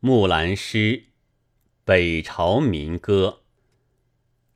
[0.00, 1.06] 木兰诗，
[1.84, 3.40] 北朝民歌。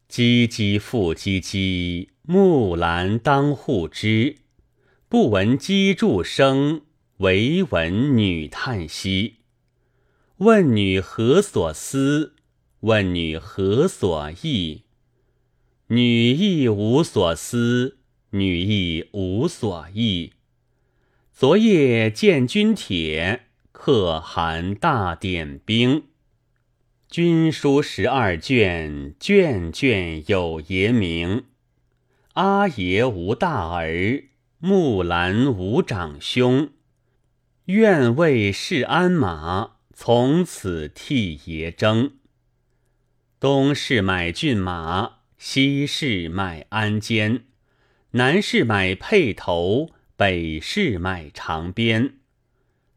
[0.08, 4.36] 唧唧复唧唧，木兰当户织。
[5.08, 6.82] 不闻机杼声，
[7.16, 9.38] 惟闻女叹息。
[10.36, 12.36] 问女何所思？
[12.82, 14.82] 问女何所忆？
[15.88, 17.98] 女亦无所思，
[18.30, 20.34] 女亦无所忆。
[21.32, 23.48] 昨夜见军帖，
[23.84, 26.04] 可汗大点兵。
[27.10, 31.46] 军书十二卷，卷卷有爷名。
[32.34, 34.26] 阿爷无大儿，
[34.60, 36.70] 木兰无长兄。
[37.64, 42.12] 愿为市鞍马，从此替爷征。
[43.40, 45.14] 东市买骏马。
[45.36, 47.40] 西市买鞍鞯，
[48.12, 52.18] 南市买辔头，北市买长鞭。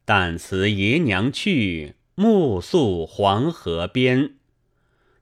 [0.05, 4.35] 但辞爷娘去，暮宿黄河边。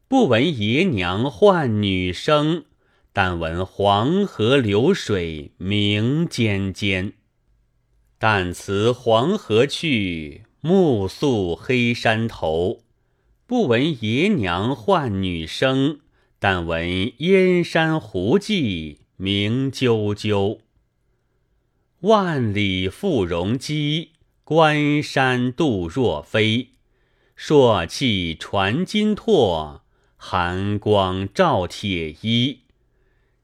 [0.08, 2.66] 不闻爷娘唤女声，
[3.12, 7.14] 但闻黄河流水鸣溅溅。
[8.20, 12.84] 但辞黄河去，暮宿黑山头。
[13.48, 16.00] 不闻爷娘唤女声。
[16.40, 20.60] 但闻燕山胡骑鸣啾啾，
[22.02, 24.13] 万里赴戎机，
[24.44, 26.72] 关山度若飞。
[27.36, 29.82] 朔气传金柝，
[30.18, 32.60] 寒光照铁衣。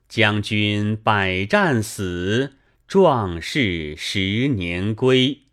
[0.09, 2.55] 将军百战死，
[2.87, 5.43] 壮士十年归。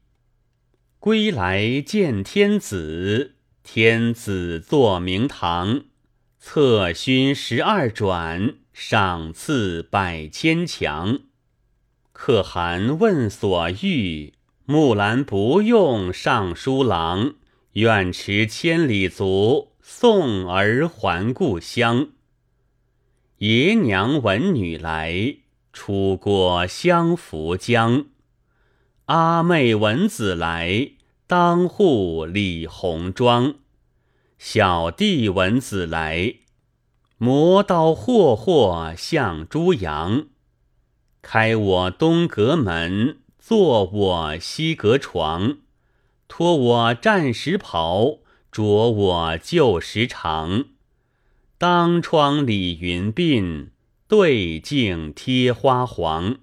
[0.98, 5.84] 归来见天子，天子坐明堂。
[6.40, 11.20] 策勋十二转，赏赐百千强。
[12.12, 14.32] 可汗问所欲，
[14.68, 17.34] 木兰不用尚书郎，
[17.74, 22.08] 愿驰千里足，送儿还故乡。
[23.38, 25.36] 爷娘闻女来，
[25.72, 28.06] 出郭相扶将。
[29.04, 30.90] 阿妹闻子来，
[31.28, 33.54] 当户理红妆。
[34.36, 36.38] 小弟闻子来，
[37.18, 40.26] 磨刀霍霍向猪羊。
[41.22, 45.58] 开我东阁门，坐我西阁床。
[46.26, 48.18] 脱我战时袍，
[48.50, 50.64] 着我旧时裳。
[51.56, 53.68] 当窗理云鬓，
[54.08, 56.38] 对镜贴花黄。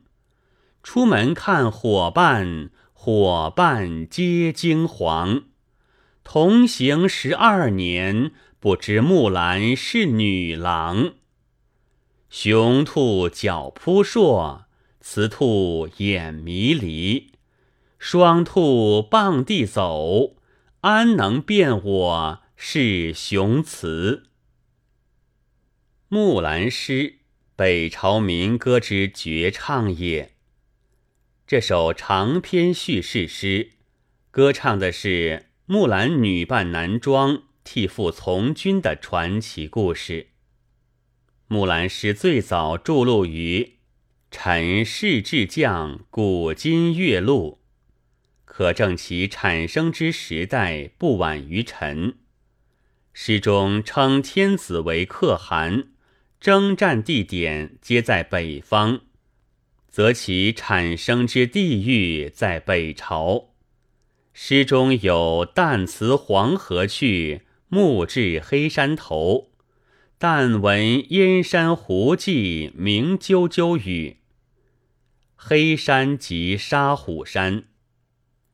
[0.82, 5.44] 出门看伙伴，伙伴皆惊惶。
[6.24, 8.32] 同行十二年，
[8.62, 11.16] 不知木兰是女郎。
[12.30, 14.63] 雄兔脚扑朔，
[15.06, 17.34] 雌兔眼迷离。
[18.00, 20.38] 双兔傍地走，
[20.80, 24.24] 安能辨我是雄雌？
[26.08, 27.20] 木兰诗，
[27.58, 30.36] 北朝民歌之绝唱也。
[31.46, 33.72] 这首长篇叙事诗，
[34.32, 35.50] 歌唱的是。
[35.66, 40.28] 木兰女扮男装替父从军的传奇故事。
[41.48, 43.64] 木兰诗最早著录于
[44.36, 47.60] 《陈氏志将古今月录》，
[48.44, 52.16] 可证其产生之时代不晚于陈。
[53.14, 55.86] 诗中称天子为可汗，
[56.42, 59.02] 征战地点皆在北方，
[59.88, 63.52] 则其产生之地域在北朝。
[64.34, 69.52] 诗中有“旦辞黄河去，暮至黑山头
[70.18, 74.18] ”，“但闻燕山胡骑鸣啾啾”语。
[75.46, 77.66] 黑山即沙虎山，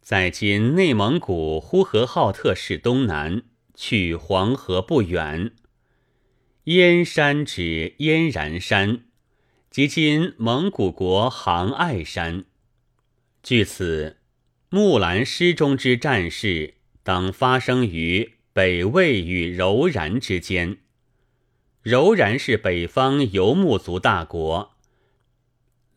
[0.01, 3.43] 在今内蒙古呼和浩特市东南，
[3.75, 5.51] 去黄河不远。
[6.63, 9.03] 燕山指燕然山，
[9.69, 12.45] 即今蒙古国杭爱山。
[13.43, 14.17] 据此。
[14.71, 16.73] 木兰诗中之战事，
[17.03, 20.77] 当发生于北魏与柔然之间。
[21.83, 24.75] 柔然是北方游牧族大国，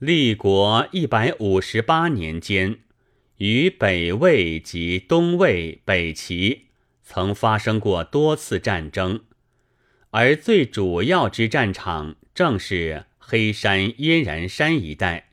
[0.03, 2.81] 立国一百五十八年间，
[3.37, 6.71] 与北魏及东魏、北齐
[7.05, 9.21] 曾发生过多次战争，
[10.11, 15.29] 而最主要之战场正是黑山燕然山一带。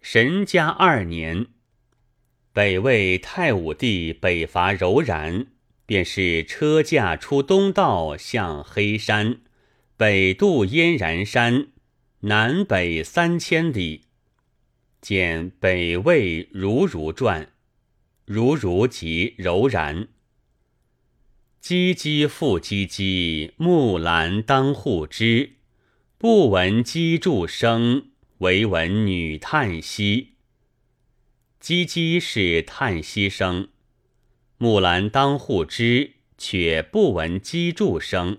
[0.00, 1.46] 神嘉二年。
[2.52, 5.48] 北魏太武帝北伐柔然，
[5.84, 9.40] 便是车驾出东道，向黑山，
[9.96, 11.66] 北渡燕然山，
[12.20, 14.02] 南北三千里。
[15.00, 17.42] 见《北魏如如传》，
[18.24, 20.08] 如如即柔然。
[21.62, 25.56] 唧唧复唧唧，木兰当户织。
[26.18, 30.36] 不闻机杼声，惟闻女叹息。
[31.60, 33.68] 唧唧是叹息声，
[34.56, 38.38] 木兰当户织，却不闻机杼声。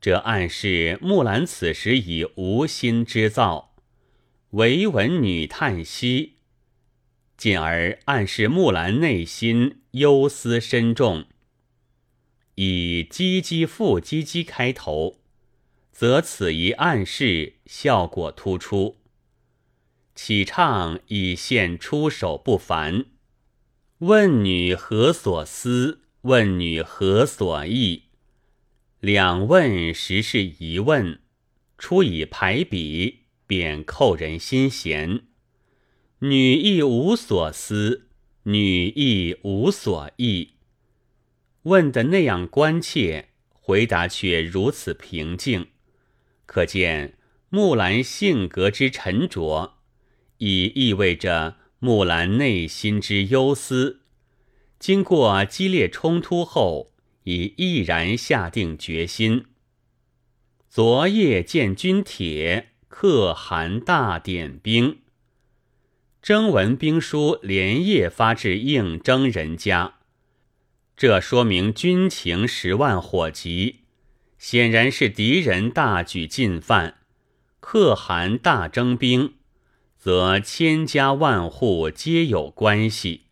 [0.00, 3.74] 这暗示木兰此时已无心织造，
[4.50, 6.34] 唯闻女叹息，
[7.36, 11.24] 进而暗示木兰内心忧思深重。
[12.54, 15.20] 以“唧唧复唧唧”开头，
[15.92, 18.96] 则此一暗示效果突出。
[20.14, 23.04] 起唱已现出手不凡。
[23.98, 26.00] 问女何所思？
[26.22, 28.05] 问女何所忆？
[29.00, 31.20] 两问实是疑问，
[31.76, 35.24] 出以排比，便扣人心弦。
[36.20, 38.08] 女亦无所思，
[38.44, 40.54] 女亦无所忆。
[41.64, 45.66] 问的那样关切，回答却如此平静，
[46.46, 47.18] 可见
[47.50, 49.74] 木兰性格之沉着，
[50.38, 54.00] 已意味着木兰内心之忧思。
[54.78, 56.95] 经过激烈冲突后。
[57.26, 59.46] 已毅然下定决心。
[60.68, 64.98] 昨夜见军帖，可汗大点兵。
[66.22, 69.94] 征文兵书连夜发至应征人家，
[70.96, 73.80] 这说明军情十万火急，
[74.38, 76.98] 显然是敌人大举进犯。
[77.58, 79.34] 可汗大征兵，
[79.96, 83.25] 则千家万户皆有关系。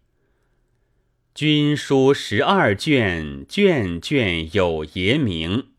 [1.35, 5.71] 军书十二卷，卷卷有爷名。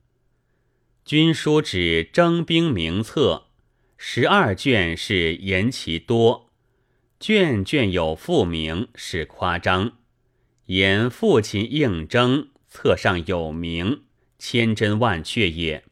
[1.06, 3.46] 军书指征兵名册，
[3.96, 6.52] 十二卷是言其多，
[7.22, 9.94] 卷卷有父名是夸张。
[10.66, 14.02] 言父亲应征，册上有名，
[14.38, 15.86] 千真万确也。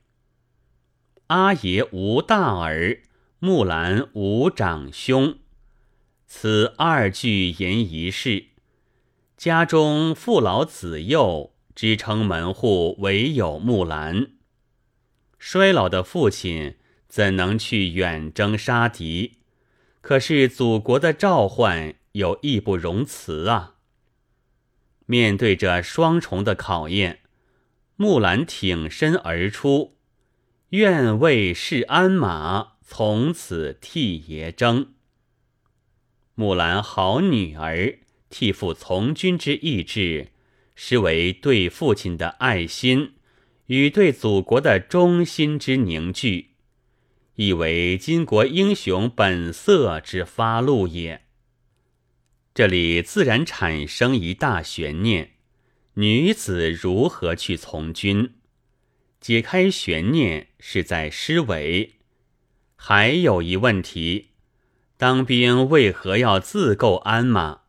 [1.27, 3.01] 阿爷无大儿，
[3.39, 5.37] 木兰无长兄，
[6.27, 8.47] 此二句言一事。
[9.43, 14.27] 家中父老子幼，支撑门户唯有木兰。
[15.37, 16.77] 衰老的父亲
[17.09, 19.39] 怎能去远征杀敌？
[19.99, 23.75] 可是祖国的召唤有义不容辞啊！
[25.07, 27.19] 面对着双重的考验，
[27.97, 29.97] 木兰挺身而出，
[30.69, 34.93] 愿为市鞍马，从此替爷征。
[36.33, 37.99] 木兰好女儿。
[38.33, 40.29] 替父从军之意志，
[40.73, 43.13] 实为对父亲的爱心
[43.67, 46.55] 与对祖国的忠心之凝聚，
[47.35, 51.25] 亦为巾帼英雄本色之发露也。
[52.55, 55.33] 这里自然产生一大悬念：
[55.93, 58.33] 女子如何去从军？
[59.21, 61.97] 解开悬念是在诗尾。
[62.75, 64.29] 还有一问题：
[64.97, 67.62] 当兵为何要自购鞍马？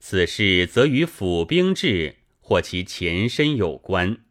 [0.00, 4.24] 此事则与府兵制或其前身有关。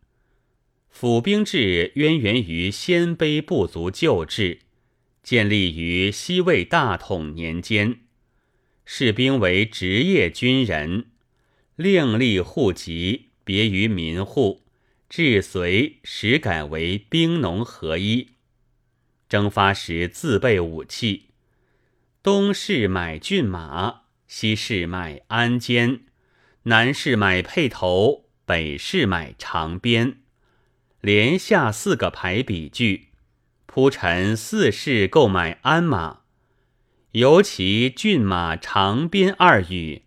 [0.89, 4.59] 府兵制渊源于鲜卑部族旧制，
[5.23, 8.01] 建立于西魏大统年间。
[8.83, 11.11] 士兵为职业军人，
[11.75, 14.63] 另立户籍，别于民户。
[15.07, 18.29] 至隋时改为兵农合一。
[19.27, 21.27] 征发时自备武器，
[22.21, 23.98] 东市买骏马。
[24.29, 26.01] 西市买鞍鞯，
[26.63, 30.19] 南市买辔头，北市买长鞭，
[31.01, 33.07] 连下四个排比句，
[33.65, 36.19] 铺陈四市购买鞍马，
[37.13, 40.03] 尤其骏马长鞭二语，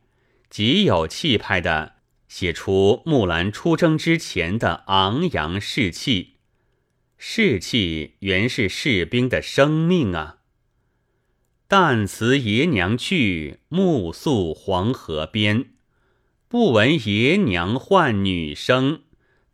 [0.48, 1.96] 极有气派的
[2.28, 6.36] 写出木兰出征之前的昂扬士气。
[7.18, 10.41] 士气原是士兵的生命啊。
[11.72, 15.70] 旦辞爷娘去，暮宿黄河边。
[16.46, 19.04] 不闻爷娘唤女声，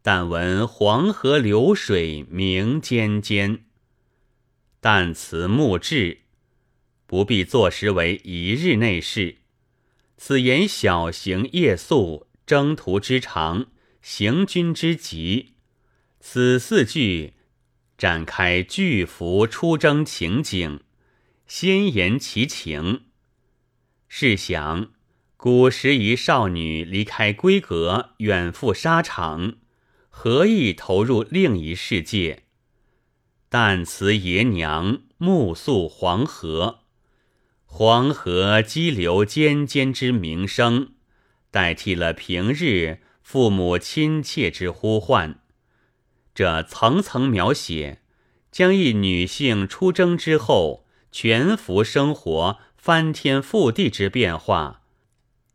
[0.02, 3.66] 但闻黄河流水鸣溅溅。
[4.82, 6.22] 旦辞暮至，
[7.06, 9.36] 不必坐实为一日内事。
[10.16, 13.66] 此言小行夜宿，征途之长，
[14.02, 15.54] 行军之急。
[16.18, 17.34] 此四句
[17.96, 20.80] 展开巨幅出征情景。
[21.48, 23.04] 先言其情。
[24.06, 24.90] 试想，
[25.38, 29.54] 古时一少女离开闺阁，远赴沙场，
[30.10, 32.44] 何意投入另一世界？
[33.48, 36.80] 但辞爷娘，暮宿黄河。
[37.64, 40.92] 黄河激流尖尖之鸣声，
[41.50, 45.40] 代替了平日父母亲切之呼唤。
[46.34, 48.02] 这层层描写，
[48.52, 54.82] 将一女性出征之后全幅生活翻天覆地之变化，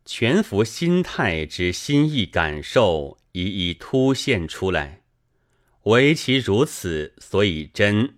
[0.04, 5.02] 全幅心态之心意感受一一凸现出来。
[5.84, 8.16] 唯其如此，所以真。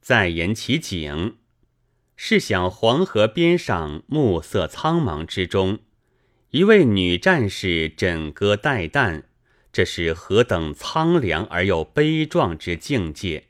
[0.00, 1.36] 再言其景，
[2.16, 5.78] 试想黄河边上暮色苍茫之中，
[6.50, 9.24] 一位女战士枕戈待旦。
[9.72, 13.44] 这是何等苍凉而又悲壮之境界！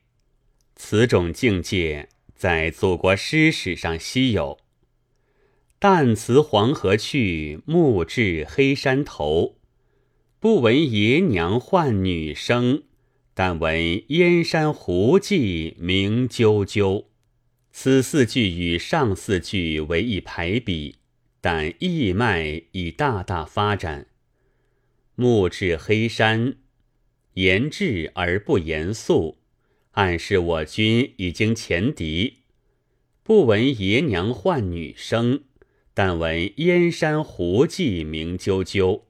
[0.76, 2.09] 此种境界
[2.40, 4.56] 在祖国诗史上稀有。
[5.78, 9.58] 旦辞黄河去，暮至黑山头。
[10.38, 12.84] 不闻爷娘唤女声，
[13.34, 17.04] 但闻燕山胡骑鸣啾啾。
[17.72, 20.96] 此四句与上四句为一排比，
[21.42, 24.06] 但意脉已大大发展。
[25.14, 26.56] 暮至黑山，
[27.34, 29.39] 言志而不言肃，
[29.92, 32.38] 暗示我军已经前敌。
[33.22, 35.42] 不闻爷娘唤女声，
[35.94, 39.02] 但闻燕山胡骑鸣啾啾。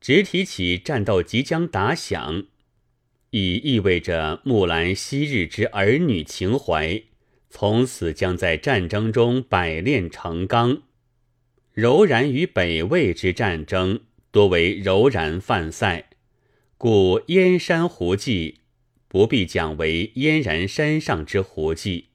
[0.00, 2.44] 直提起战斗即将打响，
[3.30, 7.02] 已意味着木兰昔日之儿女情怀，
[7.48, 10.82] 从此将在战争中百炼成钢。
[11.72, 14.00] 柔然与北魏之战争。
[14.30, 16.10] 多为柔然犯塞，
[16.76, 18.62] 故燕山胡骑
[19.14, 22.08] 不必讲为燕然山上之胡骑，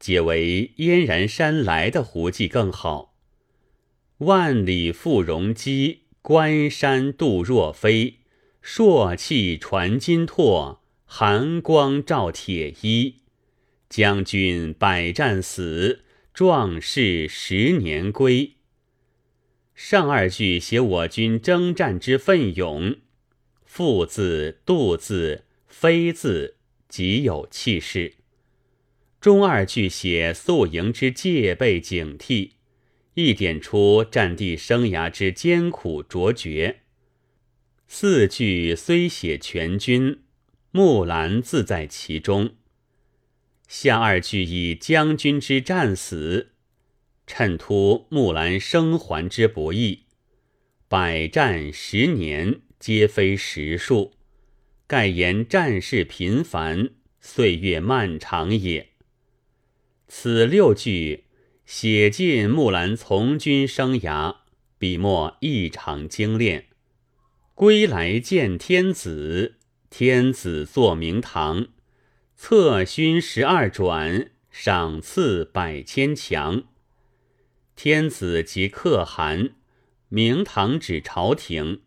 [0.00, 3.18] 解为燕然山来的胡骑更好。
[4.16, 8.20] 万里赴戎机，关山度若飞。
[8.62, 13.16] 朔气传金柝，寒光照铁衣。
[13.90, 18.52] 将军百战死，壮士十年归。
[19.74, 22.96] 上二句写我军征战之奋勇，
[23.66, 28.16] 父字、度字、飞字极有气势。
[29.22, 32.50] 中二句写宿营之戒备警惕，
[33.14, 36.80] 一点出战地生涯之艰苦卓绝。
[37.88, 40.18] 四句虽写全军，
[40.70, 42.54] 木兰自在其中。
[43.66, 46.50] 下二句以将军之战死。
[47.26, 50.04] 衬突木兰生还之不易，
[50.86, 54.12] 百战十年皆非实数，
[54.92, 58.90] 盖言战事频繁，岁月漫长也。
[60.06, 61.24] 此六句
[61.64, 64.36] 写尽木兰从军生涯，
[64.76, 66.66] 笔墨异常精炼。
[67.54, 69.54] 归来见天子，
[69.88, 71.68] 天子坐明堂，
[72.36, 76.64] 策勋十二转，赏赐百千强。
[77.74, 79.52] 天子即可汗，
[80.10, 81.78] 明堂指朝廷；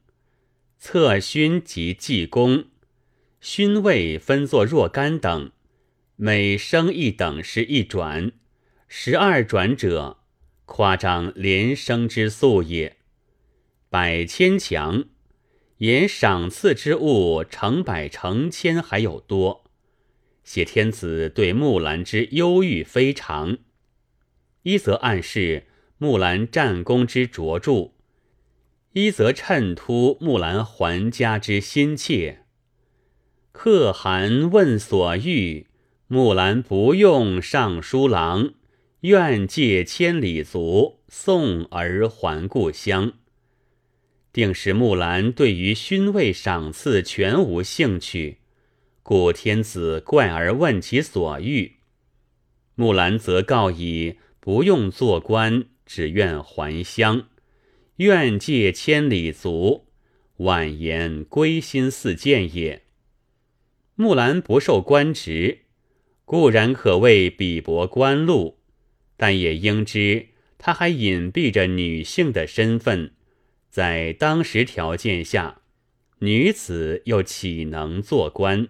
[0.79, 2.65] 策勋即济公，
[3.47, 5.51] 勋位分作若干等，
[6.15, 8.31] 每升一等是一转，
[8.87, 10.17] 十二转者，
[10.65, 12.97] 夸张连升之速也。
[13.87, 15.03] 百千强，
[15.77, 19.65] 言赏赐之物成百成千还有多，
[20.43, 23.59] 写天子对木兰之忧郁非常，
[24.63, 25.67] 一则暗示。
[25.99, 27.91] 木兰战功之卓著，
[28.93, 32.44] 一则衬托木兰还家之心切。
[33.57, 35.67] 可汗问所欲，
[36.07, 38.53] 木兰不用尚书郎，
[38.99, 43.13] 愿借千里足，送儿还故乡。
[44.33, 48.39] 定是木兰对于勋位赏赐全无兴趣，
[49.01, 51.77] 故天子怪而问其所欲，
[52.75, 55.63] 木兰则告以不用做官。
[55.85, 57.27] 只愿还乡，
[57.97, 59.85] 愿借千里足，
[60.37, 62.84] 婉言归心似箭也。
[63.95, 65.59] 木兰不受官职，
[66.25, 68.59] 固然可谓鄙薄官禄，
[69.15, 73.13] 但也应知她还隐蔽着女性的身份，
[73.69, 75.61] 在当时条件下，
[76.19, 78.67] 女子又岂能做官？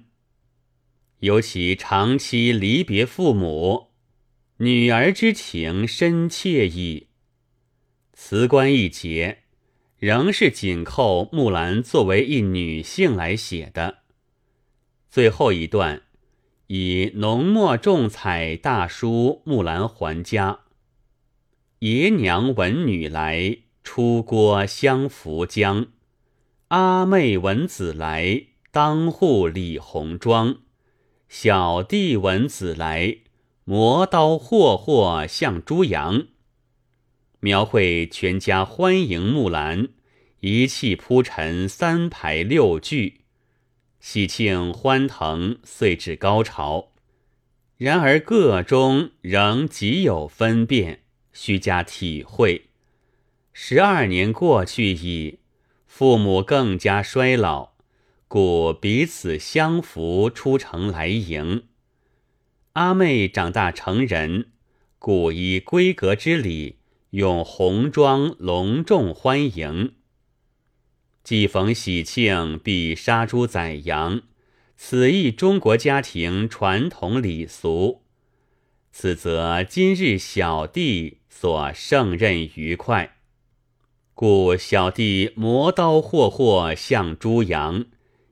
[1.22, 3.88] 尤其长期离别父母。
[4.58, 7.08] 女儿之情深切矣。
[8.14, 9.40] 辞官一节，
[9.98, 14.05] 仍是紧扣木兰作为一女性来写的。
[15.16, 16.02] 最后一段
[16.68, 20.60] 以浓墨重彩大书木兰还家。
[21.80, 25.88] 爷娘闻女来，出郭相扶将。
[26.68, 30.58] 阿妹闻姊来，当户理红妆。
[31.30, 33.20] 小弟闻姊来。
[33.64, 36.28] 磨刀霍霍向猪羊，
[37.40, 39.88] 描绘全家欢迎木兰，
[40.42, 43.22] 一气铺陈三排六句，
[44.08, 46.92] 喜庆欢腾，遂至高潮。
[47.76, 51.02] 然而个中仍极有分辨，
[51.34, 52.68] 须加体会。
[53.52, 55.40] 十二年过去矣，
[55.88, 57.72] 父母更加衰老，
[58.28, 61.64] 故彼此相扶出城来迎。
[62.74, 64.52] 阿妹长大成人，
[65.00, 66.78] 故以闺阁之礼，
[67.10, 69.96] 用红妆隆重欢迎。
[71.26, 74.22] 既逢喜庆，必杀猪宰羊。
[74.78, 78.04] 此亦中国家庭传统礼俗，
[78.92, 83.18] 此则今日小弟所胜任愉快，
[84.14, 87.86] 故小弟磨刀霍霍向猪羊，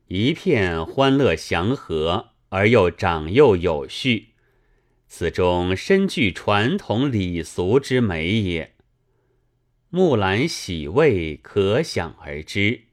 [0.06, 4.34] 一片欢乐祥和，而又长幼有序，
[5.08, 8.74] 此中深具传统礼俗之美也。
[9.90, 12.83] 木兰喜味可想而知。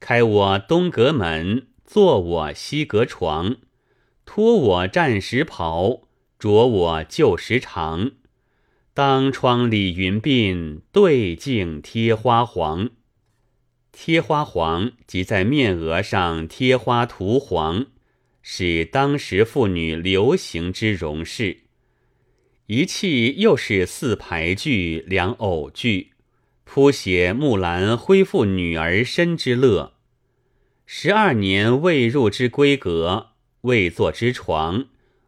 [0.00, 1.68] 开我东阁门。
[1.86, 3.58] 坐我西阁床，
[4.24, 8.14] 脱我战时袍，着我旧时裳。
[8.92, 12.90] 当窗理云鬓，对镜贴花黄。
[13.92, 17.86] 贴花黄即在面额上贴花涂黄，
[18.42, 21.58] 是当时妇女流行之容饰。
[22.66, 26.14] 一气又是四排句两偶句，
[26.66, 29.94] 谱写木兰恢复女儿身之乐。
[30.84, 33.28] 十二年未入之闺阁，
[33.62, 34.86] 未坐之床，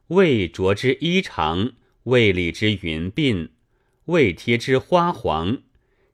[0.08, 3.48] 未着之衣裳，未理之云鬓，
[4.06, 5.58] 未贴之花黄，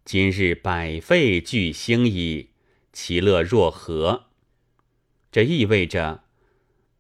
[0.05, 2.51] 今日百废俱兴矣，
[2.93, 4.27] 其乐若何？
[5.33, 6.23] 这意味着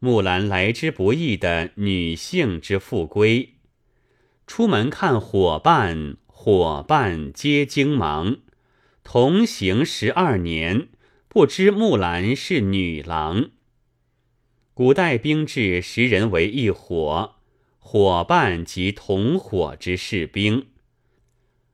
[0.00, 3.50] 木兰来之不易的女性之复归。
[4.46, 8.36] 出门看伙伴，伙伴皆惊忙，
[9.02, 10.88] 同行十二年。
[11.26, 13.48] 不知木兰是女郎。
[14.74, 17.36] 古代兵制，十人为一伙，
[17.78, 20.66] 伙伴即同伙之士兵。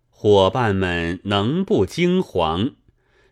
[0.09, 2.75] 伙伴们能不惊惶？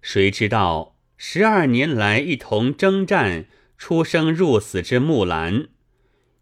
[0.03, 5.69] 谁知道十二年来一同征战、出生入死之木兰，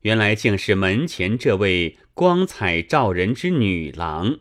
[0.01, 4.39] 原来竟是门前这位光彩照人之女郎。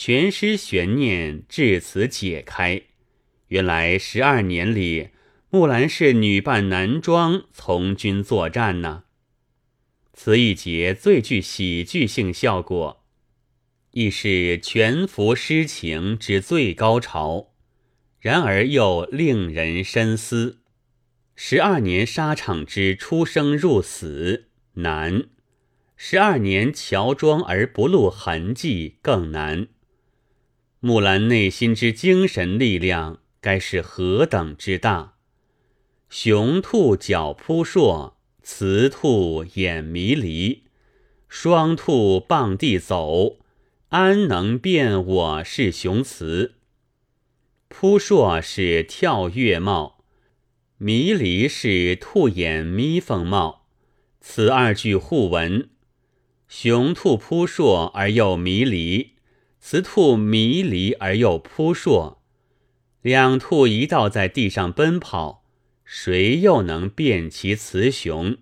[0.00, 2.82] 全诗悬念至此解开。
[3.48, 5.08] 原来十二年里，
[5.50, 9.02] 木兰是女扮男装从军作战呢。
[10.12, 13.04] 此一节最具喜剧性效果，
[13.90, 17.54] 亦是全幅诗情之最高潮。
[18.20, 20.60] 然而又令人深思：
[21.34, 25.24] 十二年沙场之出生入死难，
[25.96, 29.66] 十二年乔装而不露痕迹更难。
[30.80, 33.20] 木兰内心之精神力量。
[33.40, 35.14] 该是何等之大！
[36.08, 40.64] 雄兔脚扑朔，雌兔眼迷离，
[41.28, 43.38] 双兔傍地走，
[43.90, 46.54] 安能辨我是雄雌？
[47.68, 50.04] 扑朔是跳跃貌，
[50.78, 53.66] 迷离是兔眼眯缝貌。
[54.20, 55.70] 此二句互文：
[56.48, 59.12] 雄兔扑朔而又迷离，
[59.60, 62.22] 雌兔迷离而又扑朔。
[63.02, 65.44] 两兔一道在地上奔跑，
[65.84, 68.36] 谁又能辨其雌雄？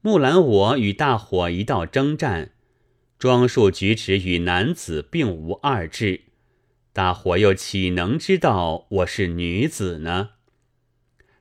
[0.00, 2.52] 木兰我与大伙一道征战，
[3.18, 6.24] 装束举止与男子并无二致，
[6.92, 10.30] 大伙又岂能知道我是女子呢？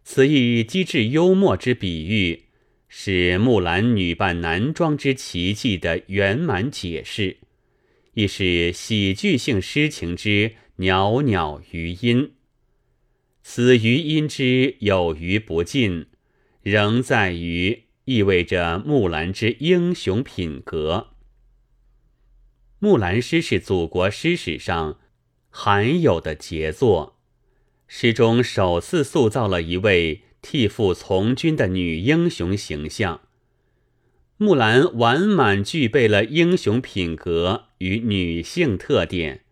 [0.04, 2.46] 此一机智幽默之比喻，
[2.88, 7.38] 是木兰女扮男装之奇迹的圆满解释，
[8.14, 10.56] 亦是喜剧性诗情之。
[10.78, 12.34] 袅袅余音，
[13.44, 16.08] 此余音之有余不尽，
[16.64, 21.12] 仍在于意味着木兰之英雄品格。
[22.80, 25.00] 木兰诗是祖国诗史上
[25.52, 27.20] 罕有的杰作，
[27.88, 33.22] 诗中首次塑造了一位替父从军的女英雄形象。
[34.44, 39.46] 木兰完满具备了英雄品格与女性特点。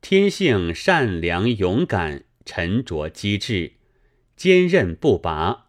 [0.00, 3.74] 天性善良、勇敢、沉着、机智、
[4.36, 5.68] 坚韧不拔，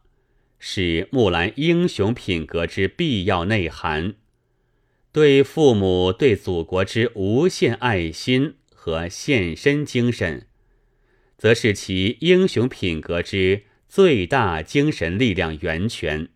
[0.57, 4.15] 是木兰英雄品格之必要内涵。
[5.11, 10.47] 对父母、对祖国之无限爱心和献身精神，
[11.37, 16.29] 则是其英雄品格之最大精神力量源泉。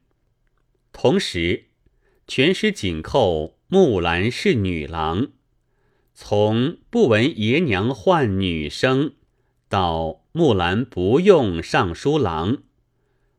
[0.92, 1.66] 同时，
[2.28, 5.30] 全诗紧扣“木兰是女郎”。
[6.16, 9.14] 从不闻爷娘唤女声，
[9.68, 12.64] 到木兰不用尚书郎；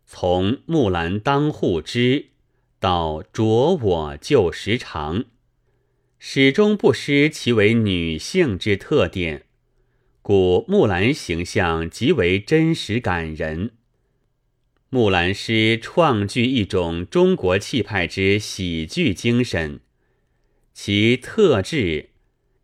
[0.04, 2.26] 从木兰当户织，
[2.80, 5.24] 到着我旧时长，
[6.18, 9.46] 始终不失其为女性之特点。
[10.20, 13.72] 故木兰形象极为真实感人。
[14.94, 19.80] 木兰诗创具一种中国气派之喜剧精神，
[20.72, 22.10] 其特质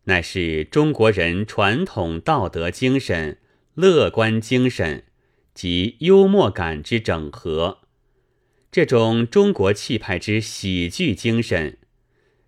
[0.05, 3.39] 乃是中国人传统道德精神、
[3.73, 5.03] 乐观精神
[5.53, 7.79] 及幽默感之整合。
[8.71, 11.79] 这种中国气派之喜剧精神，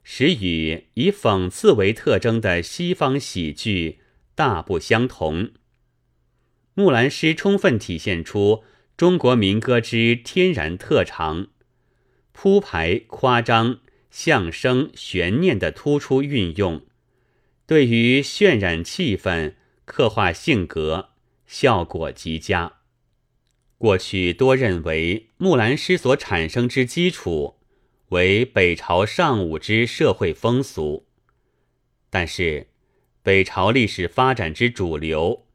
[0.01, 3.99] 使与以讽刺为特征的西方喜剧。
[4.33, 5.51] 大不相同。
[6.73, 8.63] 木兰诗充分体现出
[8.95, 11.47] 中国民歌之天然特长，
[12.31, 13.79] 铺排、夸张、
[14.11, 16.85] 相声、悬念的突出运用，
[17.65, 21.09] 对于渲染气氛、刻画性格，
[21.45, 22.79] 效果极佳。
[23.77, 27.59] 过去多认为木兰诗所产生之基础
[28.09, 31.07] 为北朝尚武之社会风俗，
[32.09, 32.67] 但是。
[33.25, 35.45] 北朝历史发展之主流，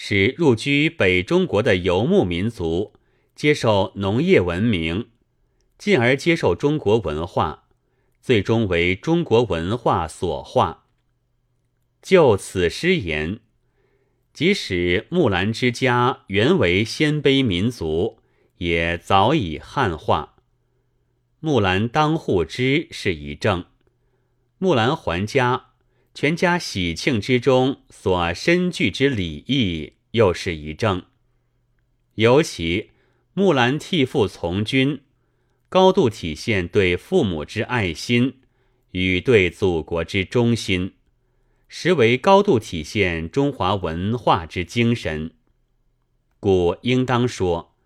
[0.00, 2.92] 使入居北中国的游牧民族
[3.34, 5.08] 接受农业文明，
[5.76, 7.64] 进而接受中国文化，
[8.22, 10.86] 最终为中国文化所化。
[12.00, 13.40] 就此诗言，
[14.32, 18.20] 即使木兰之家原为鲜卑民族，
[18.58, 20.36] 也早已汉化。
[21.40, 23.64] 木兰当户织是一证，
[24.58, 25.67] 木兰还家。
[26.20, 31.04] 全家喜庆之中所深具之礼义，又是一证。
[32.16, 32.90] 尤其
[33.34, 35.02] 木兰替父从军，
[35.68, 38.40] 高度体现对父母之爱心
[38.90, 40.94] 与对祖国之忠心，
[41.68, 45.30] 实为高度体现中华文化之精神。
[46.40, 47.76] 故应当说，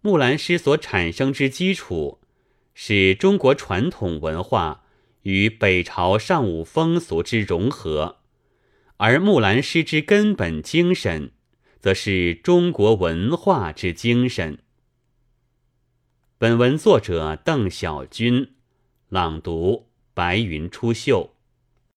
[0.00, 2.22] 木兰诗所产生之基础，
[2.72, 4.86] 是中国传统文化。
[5.22, 8.20] 与北朝尚武风俗之融合，
[8.96, 11.32] 而木兰诗之根本精神，
[11.78, 14.58] 则是中国文化之精神。
[16.38, 18.54] 本文作者邓小军，
[19.08, 21.30] 朗读：白云出岫。